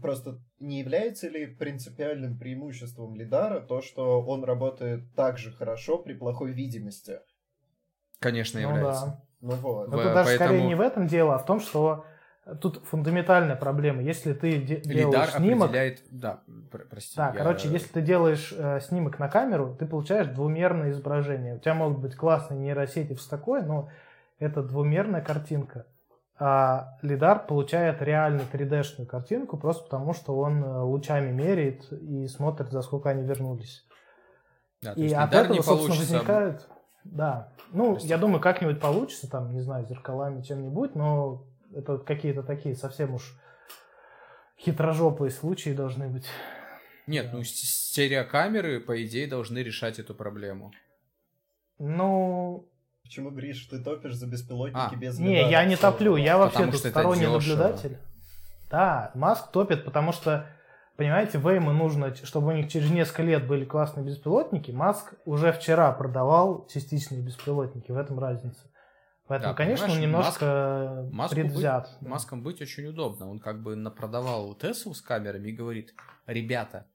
[0.00, 6.14] просто не является ли принципиальным преимуществом лидара то, что он работает так же хорошо при
[6.14, 7.20] плохой видимости?
[8.18, 9.06] Конечно, Ну является.
[9.06, 9.22] да.
[9.40, 9.88] Ну вот.
[9.88, 12.04] Но В- тут даже скорее поэтому- не в этом дело, а в том, что
[12.60, 14.02] тут фундаментальная проблема.
[14.02, 16.02] Если ты де- Лидар делаешь снимок, определяет...
[16.10, 17.16] Да, пр- прости.
[17.16, 21.56] Да, я- короче, если ты делаешь э, снимок на камеру, ты получаешь двумерное изображение.
[21.56, 23.90] У тебя могут быть классные нейросети все такое, но
[24.38, 25.86] это двумерная картинка.
[26.38, 32.70] А лидар получает реально 3D-шную картинку просто потому, что он э, лучами меряет и смотрит,
[32.70, 33.86] за сколько они вернулись.
[34.82, 36.68] Да, и есть от этого, не собственно, возникает...
[37.04, 37.52] Да.
[37.72, 38.08] Ну, Прости.
[38.08, 41.44] я думаю, как-нибудь получится, там, не знаю, зеркалами, чем-нибудь, но
[41.74, 43.38] это какие-то такие совсем уж
[44.58, 46.26] хитрожопые случаи должны быть.
[47.06, 50.72] Нет, ну стереокамеры, по идее, должны решать эту проблему.
[51.78, 52.68] Ну,
[53.06, 56.72] Почему, Гриш, ты топишь за беспилотники А, без Не, я не топлю, я вообще Потому
[56.72, 57.98] тут сторонний наблюдатель.
[58.68, 60.46] Да, Маск топит, потому что,
[60.96, 64.72] понимаете, Вейму нужно, чтобы у них через несколько лет были классные беспилотники.
[64.72, 68.60] Маск уже вчера продавал частичные беспилотники, в этом разница.
[69.28, 71.96] Поэтому, Да, конечно, он немножко Маску предвзят.
[72.00, 73.30] Быть, Маском быть очень удобно.
[73.30, 75.94] Он как бы напродавал Теслу с камерами и говорит,
[76.26, 76.86] ребята,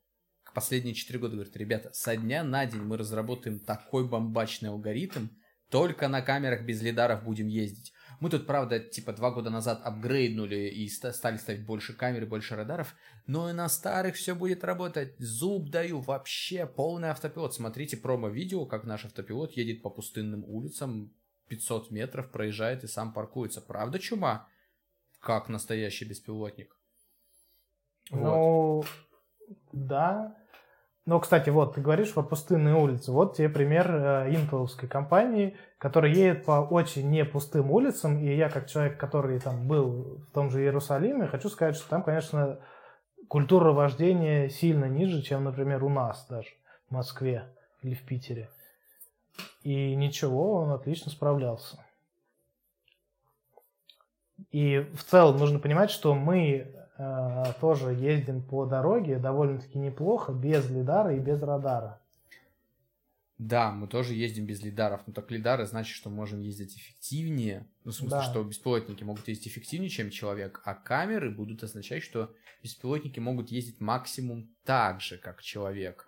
[0.53, 5.27] последние 4 года говорит, ребята, со дня на день мы разработаем такой бомбачный алгоритм,
[5.71, 7.93] только на камерах без лидаров будем ездить.
[8.19, 12.27] Мы тут, правда, типа два года назад апгрейднули и ста- стали ставить больше камер и
[12.27, 12.93] больше радаров,
[13.25, 15.17] но и на старых все будет работать.
[15.17, 17.53] Зуб даю, вообще полный автопилот.
[17.55, 21.15] Смотрите промо-видео, как наш автопилот едет по пустынным улицам,
[21.47, 23.61] 500 метров проезжает и сам паркуется.
[23.61, 24.47] Правда чума?
[25.19, 26.77] Как настоящий беспилотник.
[28.09, 28.19] Вот.
[28.19, 28.83] Ну,
[29.71, 30.35] да.
[31.05, 33.11] Ну, кстати, вот, ты говоришь про пустынные улицы.
[33.11, 38.19] Вот тебе пример э, интеловской компании, которая едет по очень не пустым улицам.
[38.19, 42.03] И я, как человек, который там был в том же Иерусалиме, хочу сказать, что там,
[42.03, 42.59] конечно,
[43.27, 46.49] культура вождения сильно ниже, чем, например, у нас даже
[46.87, 47.47] в Москве
[47.81, 48.51] или в Питере.
[49.63, 51.83] И ничего, он отлично справлялся.
[54.51, 56.80] И в целом нужно понимать, что мы
[57.59, 61.99] тоже ездим по дороге довольно-таки неплохо, без лидара и без радара.
[63.37, 67.65] Да, мы тоже ездим без лидаров, но так лидары значит, что можем ездить эффективнее.
[67.83, 68.23] Ну, в смысле, Да.
[68.23, 73.79] что беспилотники могут ездить эффективнее, чем человек, а камеры будут означать, что беспилотники могут ездить
[73.81, 76.07] максимум так же, как человек.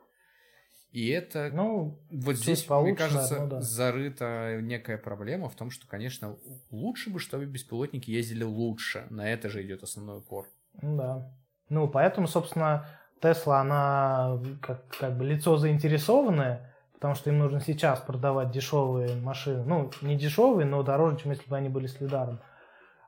[0.92, 3.62] И это Ну, вот здесь, мне кажется, ну да.
[3.62, 6.38] зарыта некая проблема в том, что, конечно,
[6.70, 9.08] лучше бы, чтобы беспилотники ездили лучше.
[9.10, 10.48] На это же идет основной упор.
[10.82, 11.32] Да.
[11.70, 12.86] Ну, поэтому, собственно,
[13.22, 19.64] Тесла, она как, как бы лицо заинтересованное, потому что им нужно сейчас продавать дешевые машины.
[19.66, 22.42] Ну, не дешевые, но дороже, чем если бы они были с лидаром.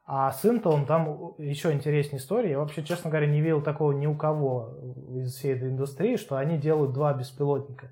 [0.08, 2.51] А с Intel там еще интереснее история.
[2.51, 4.78] Я вообще, честно говоря, не видел такого ни у кого
[5.10, 7.91] из всей этой индустрии, что они делают два беспилотника.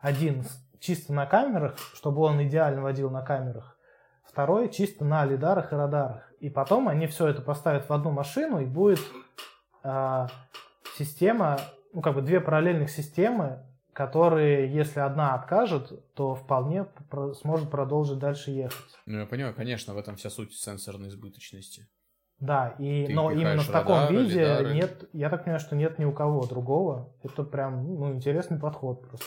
[0.00, 0.44] Один
[0.78, 3.76] чисто на камерах, чтобы он идеально водил на камерах.
[4.24, 6.29] Второй чисто на лидарах и радарах.
[6.40, 9.00] И потом они все это поставят в одну машину, и будет
[9.82, 10.28] а,
[10.96, 11.60] система,
[11.92, 18.18] ну как бы две параллельных системы, которые, если одна откажет, то вполне про- сможет продолжить
[18.18, 18.98] дальше ехать.
[19.04, 21.88] Ну, я понимаю, конечно, в этом вся суть сенсорной избыточности.
[22.38, 24.74] Да, и, Ты но именно в таком радары, виде лидары.
[24.74, 27.12] нет, я так понимаю, что нет ни у кого другого.
[27.22, 29.26] Это прям ну, интересный подход просто.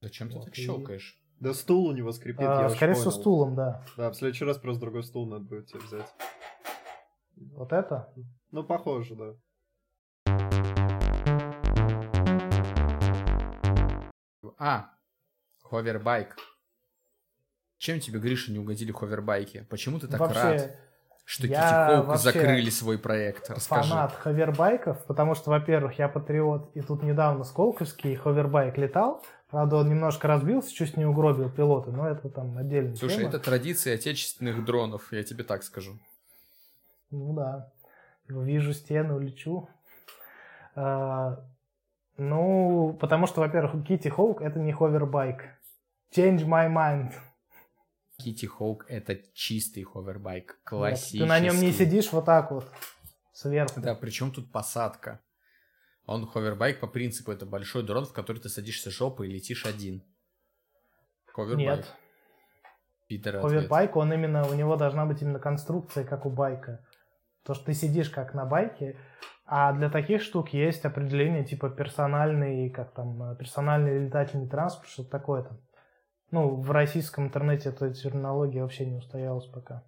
[0.00, 1.18] Зачем ты Вот, так и- щелкаешь?
[1.42, 3.84] Да стул у него скрипит, А, я скорее всего, стулом, да.
[3.96, 6.06] Да, в следующий раз просто другой стул надо будет тебе взять.
[7.34, 8.14] Вот это.
[8.52, 9.34] Ну, похоже, да.
[14.56, 14.90] А,
[15.64, 16.36] ховербайк.
[17.76, 19.66] Чем тебе, Гриша, не угодили ховербайки?
[19.68, 20.76] Почему ты так вообще рад,
[21.24, 23.48] что я вообще закрыли свой проект?
[23.50, 23.88] Расскажи.
[23.88, 29.24] фанат ховербайков, потому что, во-первых, я патриот, и тут недавно Сколковский ховербайк летал.
[29.48, 33.28] Правда, он немножко разбился, чуть не угробил пилота, но это там отдельная Слушай, тема.
[33.28, 35.98] это традиции отечественных дронов, я тебе так скажу.
[37.10, 37.70] Ну да.
[38.28, 39.68] Вижу стену, лечу.
[40.74, 41.38] А,
[42.16, 45.42] ну, потому что, во-первых, Kitty Hawk это не ховербайк.
[46.16, 47.12] Change my mind.
[48.24, 51.18] Kitty Hawk это чистый ховербайк, классический.
[51.20, 52.70] Ты на нем не сидишь вот так вот
[53.32, 53.80] сверху.
[53.80, 55.20] Да, причем тут посадка.
[56.06, 60.02] Он ховербайк по принципу это большой дрон, в который ты садишься жопой и летишь один.
[61.32, 61.78] Ховербайк.
[61.78, 61.94] Нет.
[63.08, 66.84] Питер Ховербайк, он именно, у него должна быть именно конструкция, как у байка.
[67.44, 68.96] То, что ты сидишь как на байке,
[69.44, 75.10] а для таких штук есть определение типа персональный, как там, э, персональный летательный транспорт, что-то
[75.10, 75.60] такое там.
[76.32, 79.84] Ну, в российском интернете эта терминология вообще не устоялась пока.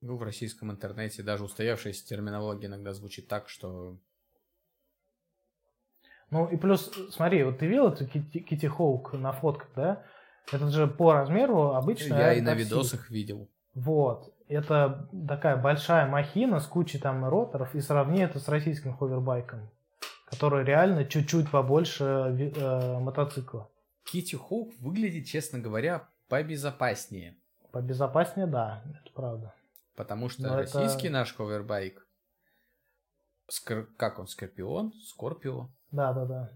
[0.00, 3.96] Ну, в российском интернете даже устоявшаяся терминология иногда звучит так, что...
[6.30, 10.02] Ну и плюс, смотри, вот ты видел эту Кити, Хоук на фотках, да?
[10.50, 12.14] Это же по размеру обычно.
[12.14, 13.48] Я и на видосах видел.
[13.74, 14.34] Вот.
[14.48, 19.70] Это такая большая махина с кучей там роторов, и сравни это с российским ховербайком,
[20.24, 23.70] который реально чуть-чуть побольше э, мотоцикла.
[24.12, 27.36] Kitty Hawk выглядит, честно говоря, побезопаснее.
[27.72, 29.54] Побезопаснее, да, это правда.
[29.96, 32.06] Потому что Но это- российский наш ховербайк...
[33.48, 34.26] Скор- Как он?
[34.28, 34.92] Скорпион?
[35.06, 35.68] Скорпио?
[35.90, 36.50] Да-да-да.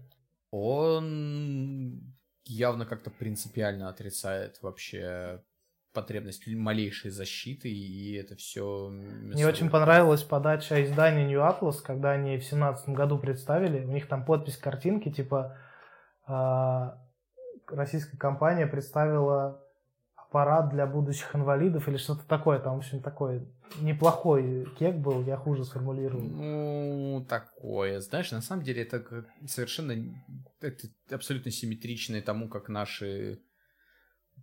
[0.51, 2.01] Он
[2.45, 5.43] явно как-то принципиально отрицает вообще
[5.91, 8.89] потребность малейшей защиты, и это все...
[8.89, 13.83] Мне очень понравилась подача издания New Atlas, когда они в семнадцатом году представили.
[13.85, 15.57] У них там подпись картинки, типа
[16.27, 16.97] а,
[17.67, 19.61] российская компания представила
[20.15, 22.59] аппарат для будущих инвалидов или что-то такое.
[22.59, 23.47] Там, в общем, такой
[23.79, 26.21] неплохой кек был, я хуже сформулировал.
[26.21, 27.99] Ну, такое.
[28.01, 29.93] Знаешь, на самом деле это совершенно...
[30.59, 33.39] Это абсолютно симметричное тому, как наши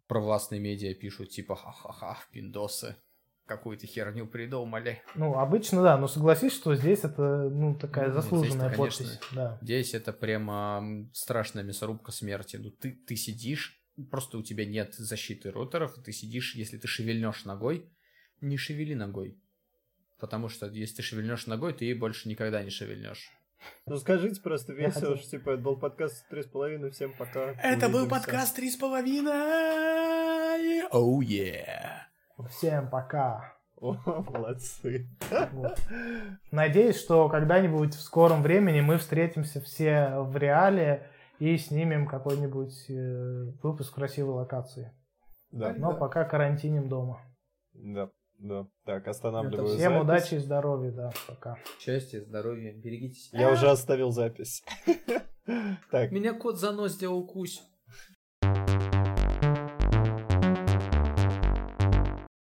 [0.06, 2.96] провластные медиа пишут, типа, ха-ха-ха, пиндосы.
[3.56, 5.02] Какую-то херню придумали.
[5.14, 9.04] Ну, обычно, да, но согласись, что здесь это, ну, такая Ну, заслуженная конечно.
[9.06, 9.20] подпись.
[9.32, 9.58] Да.
[9.60, 12.56] Здесь это прямо страшная мясорубка смерти.
[12.56, 13.78] Ну, ты, ты сидишь,
[14.10, 17.92] просто у тебя нет защиты роторов, ты сидишь, если ты шевельнешь ногой,
[18.40, 19.38] не шевели ногой.
[20.18, 23.30] Потому что если ты шевельнешь ногой, ты ей больше никогда не шевельнешь.
[23.86, 27.52] Ну скажите просто весело, что типа это был подкаст три с половиной, всем пока.
[27.62, 29.32] Это был подкаст «Три с половиной».
[30.90, 31.91] Оу, oh, yeah.
[32.50, 33.54] Всем пока.
[33.80, 35.08] О, молодцы.
[35.52, 35.78] Вот.
[36.50, 41.08] Надеюсь, что когда-нибудь в скором времени мы встретимся все в реале
[41.40, 44.92] и снимем какой-нибудь э, выпуск красивой локации.
[45.50, 47.20] Да, Но пока карантиним дома.
[47.74, 48.08] да,
[48.38, 48.66] да.
[48.84, 50.02] Так, останавливаю Всем запись.
[50.04, 51.56] удачи и здоровья, да, пока.
[51.80, 53.40] Счастья, здоровья, берегите себя.
[53.40, 54.62] Я уже оставил запись.
[55.90, 57.60] Так, Меня кот за нос сделал кусь.